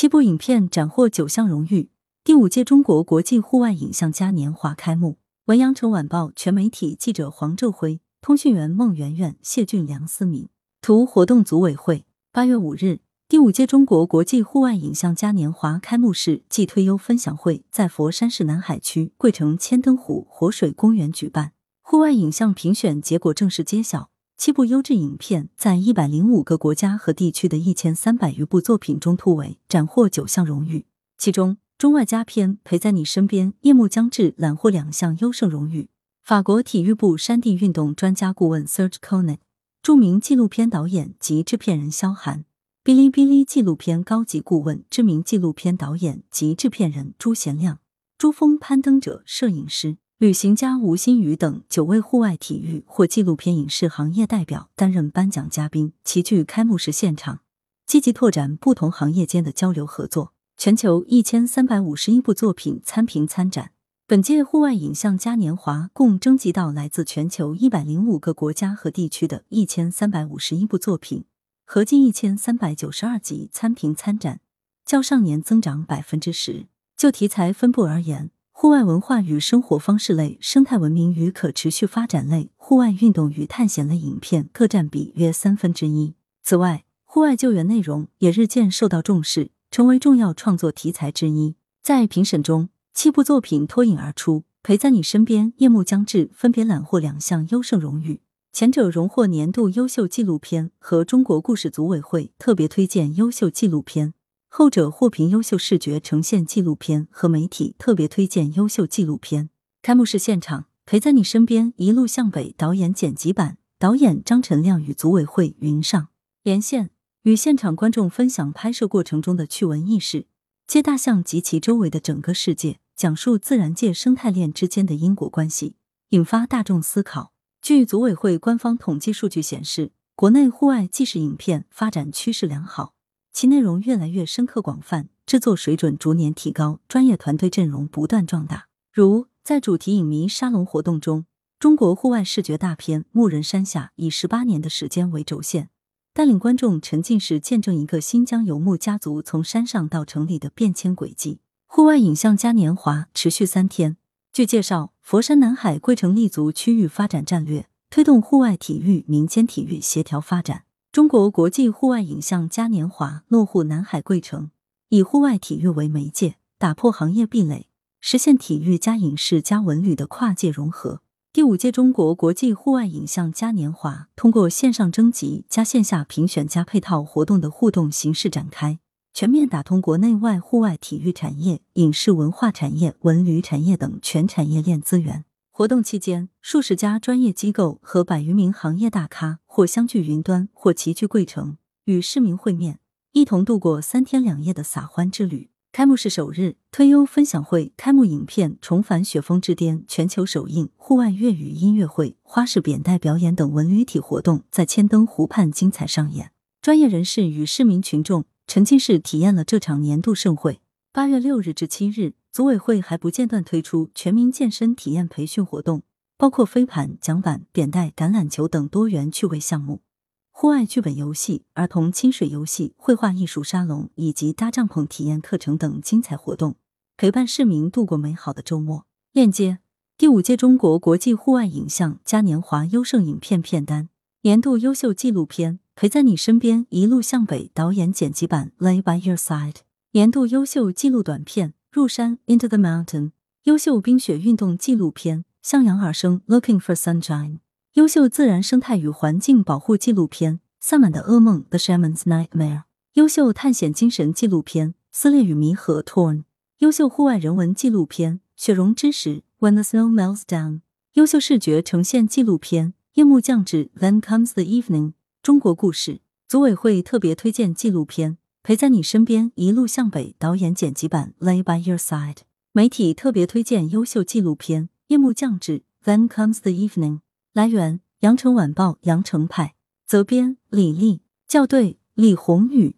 [0.00, 1.90] 七部影片斩获九项荣誉。
[2.24, 5.18] 第五届中国国际户外影像嘉年华开幕。
[5.44, 10.48] 文阳城晚报全媒体记者黄昼辉，通讯员孟媛媛、谢俊梁、思敏。
[10.80, 12.06] 图活动组委会。
[12.32, 21.52] 八月五日，第五届中国国际户外影像嘉年华开幕式暨推优分享会在佛山市南海区桂城千灯湖活水公园举办。
[21.82, 24.08] 户外影像评选结果正式揭晓，
[24.40, 30.86] 七部优质影片在一百零五个国家和地区的一千三百余部作品中突围，斩获九项荣誉。
[31.18, 35.90] 其中，中外佳片《陪在你身边》夜幕将至揽获两项优胜荣誉。
[36.22, 39.40] 法国体育部山地运动专家顾问 Serge Konet，
[39.82, 42.46] 著名纪录片导演及制片人肖寒，
[42.82, 47.80] 哔哩哔哩纪录片高级顾问、知名纪录片导演及制片人朱贤亮，
[48.16, 49.98] 珠峰攀登者、摄影师。
[50.20, 57.40] 旅行家吴新宇等九位户外体育或纪录片影视行业代表担任颁奖嘉宾，齐聚开幕式现场，
[57.86, 60.34] 积极拓展不同行业间的交流合作。
[60.58, 63.70] 全球一千三百五十一部作品参评参展。
[64.06, 71.24] 本届户外影像嘉年华共征集到来自全球一百零五个国家和地区的一千三百五十一部作品，
[71.64, 74.40] 合计一千三百九十二集参评参展，
[74.84, 76.66] 较上年增长百分之十。
[76.94, 78.30] 就题材分布而言，
[78.60, 86.12] 户外文化与生活方式类、生态文明与可持续发展类、户外运动与探险类影片各占比约三分之一。
[86.42, 91.54] 此外，户外救援内容也日渐受到重视，成为重要创作题材之一。
[91.82, 98.20] 在评审中，七部作品脱颖而出，《陪在你身边》《夜幕将至》分别揽获两项优胜荣誉，
[98.52, 104.12] 前者荣获年度优秀纪录片和中国故事组委会特别推荐优秀纪录片。
[104.52, 109.48] 后者获评优秀视觉呈现纪录片和媒体特别推荐优秀纪录片。
[109.80, 116.08] 开幕式现场，陪在你身边一路向北导演剪辑版导演张晨亮与组委会云上
[116.42, 116.90] 连线，
[117.22, 120.26] 与现场观众分享拍摄过程中的趣闻轶事，
[120.66, 125.76] 接大象及其周围的整个世界，讲述自然界生态链之间的因果关系，
[126.08, 127.32] 引发大众思考。
[127.62, 132.94] 据组委会官方统计数据显示，国内户外纪实影片发展趋势良好。
[133.32, 138.66] 其内容越来越深刻广泛，制作水准逐年提高，专业团队阵容不断壮大。
[138.92, 141.24] 如在主题影迷沙龙活动中，
[141.58, 145.70] 中国户外视觉大片《牧人山下》以十八年的时间为轴线，
[146.12, 151.40] 带领观众沉浸式见证一个新疆游牧家族从山上到城里的变迁轨迹。
[151.66, 153.96] 户外影像嘉年华持续三天。
[154.32, 160.64] 据介绍，佛山南海桂城立足区域发展战略，推动户外体育、民间体育协调发展。
[160.92, 164.50] 中国国际户外影像嘉年华落户南海桂城，
[164.88, 167.68] 以户外体育为媒介，打破行业壁垒，
[168.00, 171.00] 实现体育加影视加文旅的跨界融合。
[171.32, 178.80] 第五届中国国际户外影像嘉年华通过线上征集加线下评选加配套活动的互动形式展开，
[179.14, 185.24] 全面打通国内外户外体育产业、影视文化产业、文旅产业等全产业链资源。
[185.60, 192.78] 活动期间，数十家专业机构和百余名行业大咖或相聚云端，或齐聚桂城，与市民会面，
[193.12, 195.50] 一同度过三天两夜的撒欢之旅。
[195.70, 206.32] 开幕式首日，推优分享会开幕影片《重返雪峰之巅》全球首映，户外粤语音乐会、花式扁带表演等文旅体活动在千灯湖畔精彩上演。
[206.62, 210.62] 专业人士与市民群众沉浸式体验了这场年度盛会。
[210.90, 212.14] 八月六日至七日。
[212.32, 215.82] 组委会还不间断推出全民健身体验培训活动，
[216.16, 219.82] 包括飞盘、桨板、扁带、橄榄球等多元趣味项目，
[220.30, 226.54] 户外剧本游戏、儿童亲水游戏、绘画艺术沙龙以及搭帐篷体验课程等精彩活动，
[226.96, 228.86] 陪伴市民度过美好的周末。
[229.12, 229.58] 链接：
[229.98, 233.88] 第五届中国国际户外影像嘉年华优胜影片片单，
[234.22, 239.52] 年度优秀纪录片《陪在你身边一路向北》导演剪辑版《Lay by Your Side》，
[239.90, 241.54] 年度优秀纪录短片。
[241.72, 243.12] 入山 Into the Mountain，
[243.44, 247.38] 优秀冰雪运动纪录片《向阳而生》Looking for Sunshine，
[247.74, 252.64] 优秀自然生态与环境保护纪录片《萨满的噩梦》The Shaman's Nightmare，
[252.94, 256.24] 优秀探险精神纪录片《撕裂与弥合》Torn，
[256.58, 260.62] 优秀户外人文纪录片《雪融之时》When the Snow Melts Down，
[260.94, 268.18] 优秀视觉呈现纪录片《夜幕降至》Then Comes the Evening，中国故事组委会特别推荐纪录片。
[268.42, 270.14] 陪在你身边，一路向北。
[270.18, 272.14] 导演剪辑版《Lay by Your Side》。
[272.52, 277.00] 媒体特别推荐优秀纪录片《夜幕降至》，Then Comes the Evening。
[277.34, 279.54] 来源：羊城晚报羊城派。
[279.86, 281.02] 责编：李丽。
[281.28, 282.76] 校对：李宏宇。